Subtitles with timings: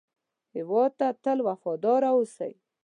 [0.55, 2.53] هېواد ته تل وفاداره اوسئ